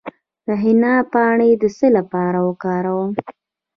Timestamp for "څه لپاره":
1.77-2.39